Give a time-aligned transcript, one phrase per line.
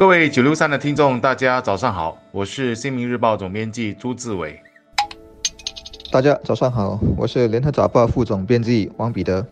[0.00, 4.58] 各位九六三的听众，大家早上好，我是新民日报总编辑朱志伟。
[6.10, 9.46] 大家早上好，我是联合早报副总编辑王彼得。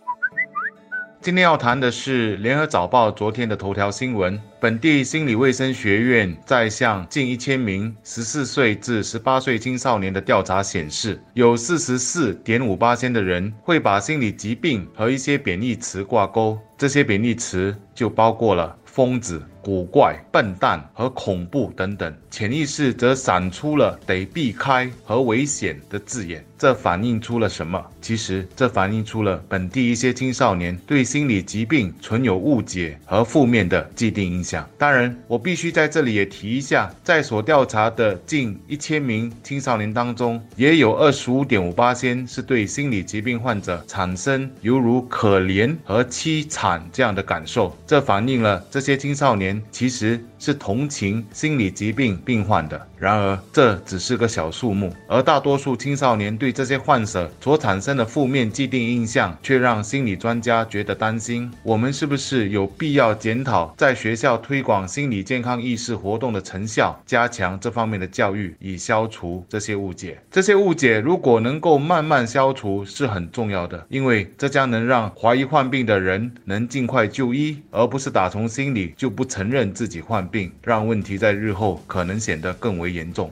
[1.21, 19.42] 今天要谈的是联合早报昨天的头条新闻：本地心理卫生学院在向近一千名十四岁至十八岁青少年的调查显示，有四十四点五八千的人会把心理疾病和一些贬义词挂钩，这些贬义词就包括了疯子。
[19.68, 26.42] 古怪、笨蛋和恐怖等等，潜意识则闪出了得避开和危险的字眼。
[26.56, 27.80] 这反映出了什么？
[28.00, 34.68] 其实，这反映出了本地一些青少年对心理疾病存有误解和负面的既定印象。
[34.78, 47.76] 当然，我必须在这里也提一下，在所调查的近一千名青少年当中，也有二十五点五八千是对心理疾病患者产生犹如可怜和凄惨这样的感受。
[47.87, 49.57] 这反映了这些青少年。
[49.70, 61.50] 其实是同情心理疾病病患的，然而这只是个小数目，而大多数青少年对这些患者所产生的负面既定印象，却让心理专家觉得担心。
[61.62, 70.20] 我们是不是有必要检讨在学校推广心理健康意识活动的成效，加强这方面的教育，以消除这些误解？
[70.31, 79.38] 这些误解如果能够慢慢消除，是很重要的，因为这将能让怀疑患病的人能尽快就医，而不是打从心里就不承。
[79.39, 83.31] 承认自己患病，让问题在日后可能显得更为严重。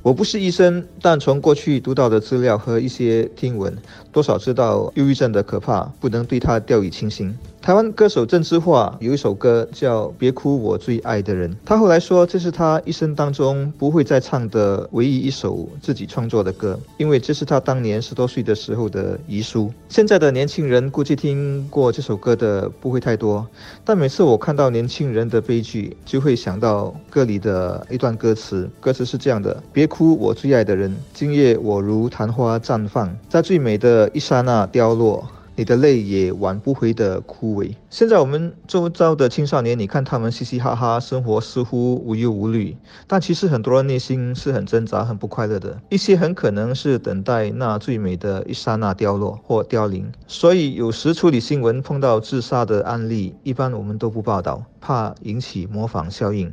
[0.00, 3.76] 我不是医生，但从过去读到的资料和一些听闻，
[4.12, 7.36] 多少知道忧郁症的可怕，不能对他掉以轻心。
[7.62, 11.50] 台湾歌手郑智化有一首歌叫《别哭，我最爱的人》。
[11.62, 19.70] 他后来说，这是他一生当中不会再唱的唯一一首自己创作的歌，因为这是他当年十多岁的时候的遗书。
[19.90, 23.46] 现在的年轻人估计听过这首歌的不会太多，
[23.84, 28.68] 但每次我看到年轻人的悲剧，就会想到歌里的一段歌词。
[28.80, 35.28] 歌词是这样的：别哭，我最爱的人，今夜我如昙花绽放，在最美的一刹那凋落。
[35.60, 37.70] 你的泪也挽不回的枯萎。
[37.90, 42.74] 现在我们周遭的青少年，你看他们嘻嘻哈哈，生活似乎无忧无虑，
[43.06, 45.78] 但其实很多人内心是很挣扎、很不快乐的。
[45.90, 50.10] 一些很可能是等待那最美的一刹那凋落或凋零。
[50.26, 56.50] 所以有时处理新闻碰到自杀的案例，一般我们都不报道，怕引起模仿效应。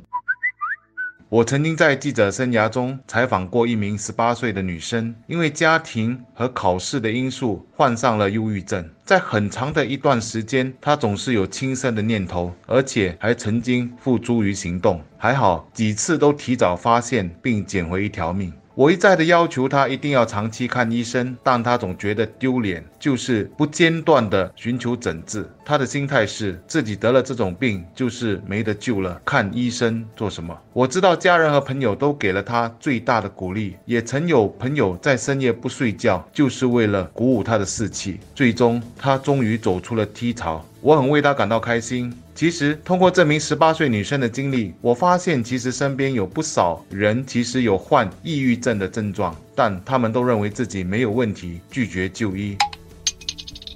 [1.29, 8.89] 我曾经在记者生涯中采访过一名十八岁的女生，因为家庭和考试的因素患上了忧郁症。
[9.03, 15.01] 在很长的一段时间，她总是有轻生的念头，而且还曾经付诸于行动。
[15.17, 18.53] 还好几次都提早发现并捡回一条命。
[18.77, 25.43] 我一再的要求他一定要长期看医生，但他总觉得丢脸，就是不间断的寻求诊治。
[25.65, 30.55] 他的心态是自己得了这种病就是没得救了，看医生做什么？
[30.73, 38.19] 我知道家人和朋友都给了他最大的鼓励，也曾有朋友在深夜不睡觉，就是为了鼓舞他的士气。
[38.35, 40.63] 最终，他终于走出了低潮。
[40.81, 42.13] 我很为他感到开心。
[42.37, 52.55] 其实，通过这名十八岁女生的经历，我发现其实身边有不少人其实有患抑郁症的症状，但他们都认为自己没有问题，拒绝就医。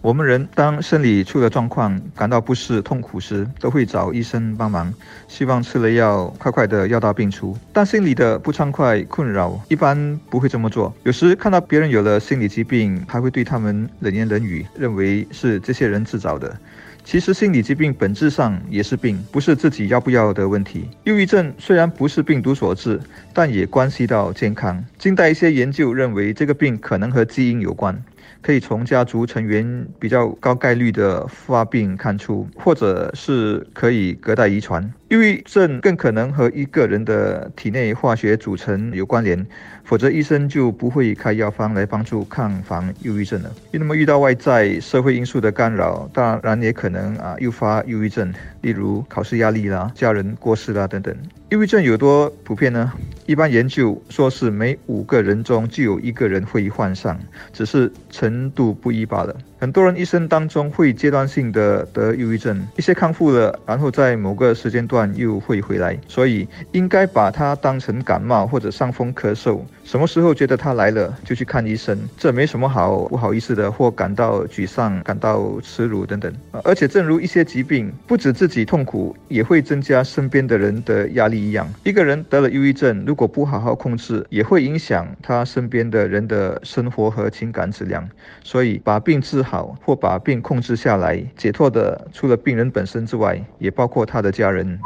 [0.04, 4.94] 我们人当生理出了状况，感到不适、痛苦时，都会找医生帮忙，
[5.28, 7.58] 希望吃了药快快的药到病除。
[7.74, 10.94] 但心里的不畅快、困扰，一般不会这么做。
[11.02, 16.56] 有时看到别人有了心理疾病，还会对他们冷言冷语，认为是这些人自找的。
[17.04, 20.88] 其实心理疾病本质上也是病，不是自己要不要的问题。
[21.04, 23.00] 忧郁症虽然不是病毒所致，
[23.34, 24.84] 但也关系到健康。
[24.98, 28.02] 近代一些研究认为，这个病可能和基因有关。
[28.42, 34.92] 可以从家族成员比较高概率的发病看出，或者是可以隔代遗传。
[35.10, 39.46] 忧郁症更可能和一个人的体内化学组成有关联，
[39.84, 43.52] 否则医生就不会开药方来帮助抗防忧郁症了。
[43.72, 51.14] 那么遇到外在社会因素的干扰，当然也可能啊诱发忧郁症，例如考试压力啦、家人过世啦等等。
[51.50, 52.94] 忧郁症有多普遍呢？
[53.32, 57.18] 一般研究说是每五个人中就有一个人会患上，
[57.54, 59.34] 只是程度不一罢了。
[59.62, 76.34] 很多人一生当中会阶段性的得忧郁症，一些康复了，然后在某个时间段又会回来，所以应该把它当成感冒或者伤风咳嗽，什么时候觉得它来了就去看医生，这没什么好不好意思的，或感到沮丧、感到耻辱等等。
[76.64, 88.10] 而且正如一些疾病不止自己痛苦，也会增加身边的人的压力一样，一个人得了忧郁症，如果不好好控制，也会影响他身边的人的生活和情感质量。
[88.44, 89.46] 所以把病治。
[89.52, 94.80] 好，或把病控制下来，解脱的除了病人本身之外，也包括他的家人。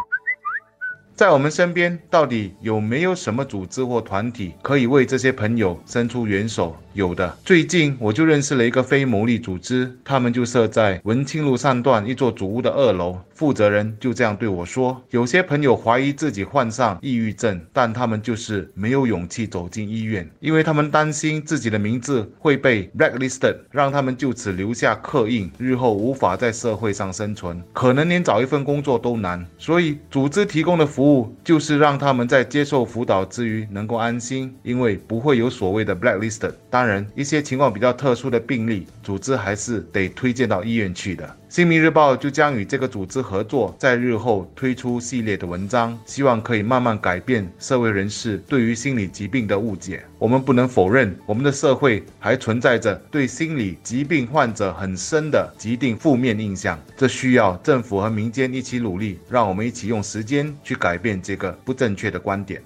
[1.13, 6.75] 在我们身边，到底有没有什么组织或团体可以为这些朋友伸出援手？
[6.95, 7.38] 有的。
[7.45, 13.19] 最近我就认识了一个非牟利组织，他们就设在文清路上段一座主屋的二楼。
[13.36, 29.45] 负责人就这样对我说：“有些朋友怀疑自己患上抑郁症，但他们就是没有勇气走进医院，因为他们担心自己的名字会被 blacklisted，让他们就此留下刻印，日后无法在社会上生存，可能连找一份工作都难。
[29.57, 36.53] 所以组织提供的服务就是让他们在接受辅导之余能够安心，因为不会有所谓的 blacklisted。
[36.69, 41.25] 当当然，一些情况比较特殊的病例，组织还是得推荐到医院去的。”
[41.57, 50.03] 《新民日报》就将与这个组织合作，在日后推出系列的文章，希望可以慢慢改变社会人士对于心理疾病的误解。
[50.19, 62.61] 我们不能否认，我们的社会还存在着对心理疾病患者很深的既定负面印象，这需要政府和民间一起努力，让我们一起用时间去改变这个不正确的观点。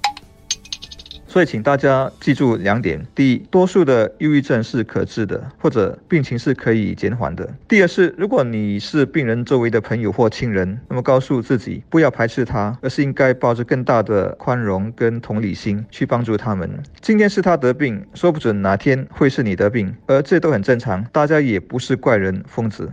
[1.29, 16.67] 所以，请大家记住两点：第一，多数的忧郁症是可治的，或者病情是可以减缓的；第二是，如果你是病人周围的朋友或亲人，那么告诉自己不要排斥他，而是应该抱着更大的宽容跟同理心去帮助他们。
[16.99, 22.89] 今天是他得病，说不准哪天会是你得病，而这都很正常，大家也不是怪人、疯子。